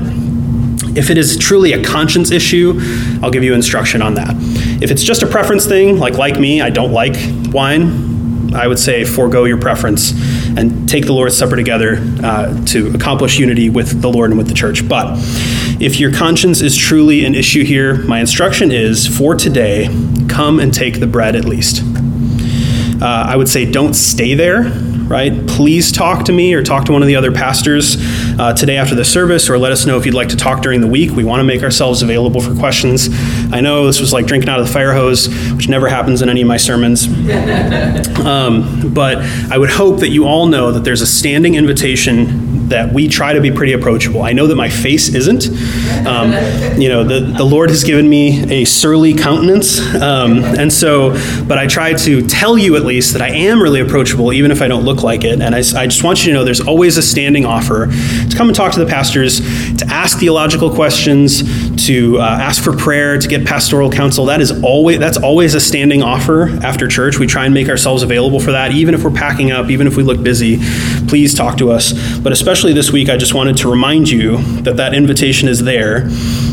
[0.97, 2.81] If it is truly a conscience issue,
[3.23, 4.37] I'll give you instruction on that.
[4.83, 7.15] If it's just a preference thing, like like me, I don't like
[7.53, 10.13] wine, I would say forego your preference
[10.57, 14.49] and take the Lord's Supper together uh, to accomplish unity with the Lord and with
[14.49, 14.89] the church.
[14.89, 15.17] But
[15.81, 19.89] if your conscience is truly an issue here, my instruction is for today,
[20.29, 21.83] come and take the bread at least.
[23.01, 24.65] Uh, I would say don't stay there
[25.09, 25.47] right?
[25.47, 27.97] Please talk to me or talk to one of the other pastors
[28.39, 30.81] uh, today after the service, or let us know if you'd like to talk during
[30.81, 31.11] the week.
[31.11, 33.09] We want to make ourselves available for questions.
[33.53, 36.29] I know this was like drinking out of the fire hose, which never happens in
[36.29, 37.09] any of my sermons.
[38.19, 39.19] Um, but
[39.51, 43.33] I would hope that you all know that there's a standing invitation that we try
[43.33, 44.23] to be pretty approachable.
[44.23, 45.49] I know that my face isn't.
[46.07, 46.33] Um,
[46.81, 49.79] you know, the, the Lord has given me a surly countenance.
[49.95, 51.13] Um, and so,
[51.47, 54.63] but I try to tell you at least that I am really approachable, even if
[54.63, 55.41] I don't look like it.
[55.41, 58.49] And I, I, just want you to know there's always a standing offer to come
[58.49, 59.41] and talk to the pastors,
[59.79, 61.43] to ask theological questions,
[61.87, 64.27] to uh, ask for prayer, to get pastoral counsel.
[64.27, 67.19] That is always that's always a standing offer after church.
[67.19, 69.97] We try and make ourselves available for that, even if we're packing up, even if
[69.97, 70.59] we look busy.
[71.09, 71.93] Please talk to us.
[72.19, 76.09] But especially this week, I just wanted to remind you that that invitation is there.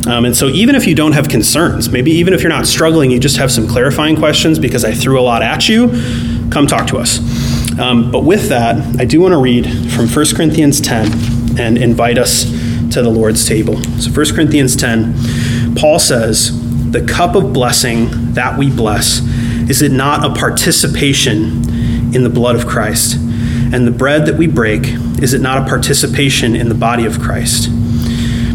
[0.07, 3.11] Um, and so, even if you don't have concerns, maybe even if you're not struggling,
[3.11, 5.89] you just have some clarifying questions because I threw a lot at you,
[6.51, 7.19] come talk to us.
[7.80, 12.17] Um, but with that, I do want to read from 1 Corinthians 10 and invite
[12.17, 12.45] us
[12.95, 13.81] to the Lord's table.
[13.99, 16.51] So, 1 Corinthians 10, Paul says,
[16.91, 19.19] The cup of blessing that we bless,
[19.69, 23.15] is it not a participation in the blood of Christ?
[23.17, 24.83] And the bread that we break,
[25.21, 27.67] is it not a participation in the body of Christ?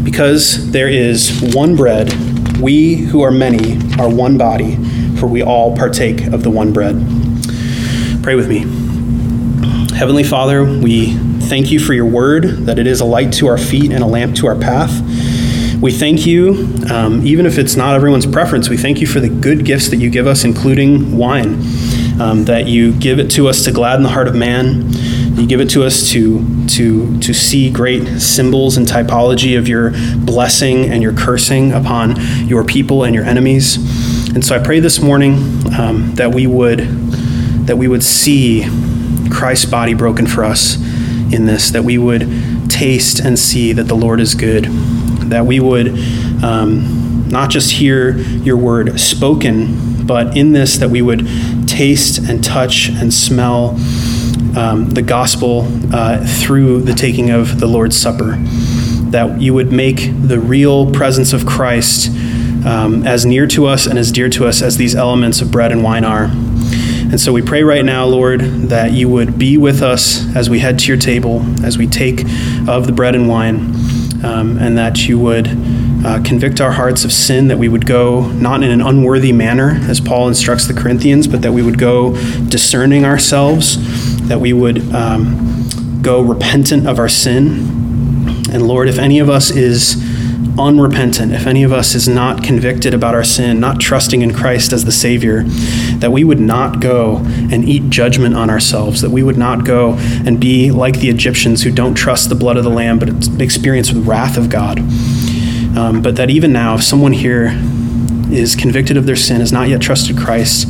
[0.03, 2.11] Because there is one bread,
[2.59, 4.75] we who are many are one body,
[5.17, 6.95] for we all partake of the one bread.
[8.23, 8.61] Pray with me.
[9.95, 11.15] Heavenly Father, we
[11.51, 14.07] thank you for your word, that it is a light to our feet and a
[14.07, 14.89] lamp to our path.
[15.81, 19.27] We thank you, um, even if it's not everyone's preference, we thank you for the
[19.27, 21.61] good gifts that you give us, including wine,
[22.21, 24.93] um, that you give it to us to gladden the heart of man.
[25.37, 29.91] You give it to us to, to, to see great symbols and typology of your
[30.19, 32.15] blessing and your cursing upon
[32.47, 33.75] your people and your enemies.
[34.33, 35.33] And so I pray this morning
[35.77, 36.79] um, that we would
[37.67, 38.65] that we would see
[39.29, 40.77] Christ's body broken for us
[41.33, 42.21] in this, that we would
[42.69, 44.65] taste and see that the Lord is good,
[45.29, 45.89] that we would
[46.43, 51.27] um, not just hear your word spoken, but in this, that we would
[51.67, 53.69] taste and touch and smell
[54.57, 58.35] um, the gospel uh, through the taking of the Lord's Supper,
[59.11, 62.09] that you would make the real presence of Christ
[62.65, 65.71] um, as near to us and as dear to us as these elements of bread
[65.71, 66.29] and wine are.
[67.11, 68.39] And so we pray right now, Lord,
[68.69, 72.21] that you would be with us as we head to your table, as we take
[72.69, 73.75] of the bread and wine,
[74.23, 75.47] um, and that you would
[76.05, 79.71] uh, convict our hearts of sin, that we would go not in an unworthy manner,
[79.89, 82.15] as Paul instructs the Corinthians, but that we would go
[82.47, 83.77] discerning ourselves,
[84.29, 87.67] that we would um, go repentant of our sin.
[88.53, 89.95] And Lord, if any of us is
[90.59, 94.73] unrepentant, if any of us is not convicted about our sin, not trusting in Christ
[94.73, 95.43] as the Savior,
[95.99, 99.93] that we would not go and eat judgment on ourselves, that we would not go
[100.25, 103.09] and be like the Egyptians who don't trust the blood of the Lamb but
[103.41, 104.79] experience the wrath of God.
[105.77, 107.57] Um, but that even now, if someone here
[108.31, 110.67] is convicted of their sin, has not yet trusted Christ,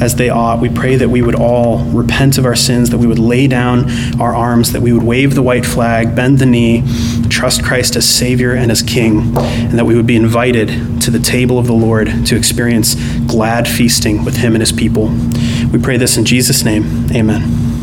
[0.00, 0.60] as they ought.
[0.60, 3.90] We pray that we would all repent of our sins, that we would lay down
[4.20, 6.82] our arms, that we would wave the white flag, bend the knee,
[7.28, 11.18] trust Christ as Savior and as King, and that we would be invited to the
[11.18, 12.94] table of the Lord to experience
[13.26, 15.08] glad feasting with Him and His people.
[15.72, 17.10] We pray this in Jesus' name.
[17.12, 17.73] Amen.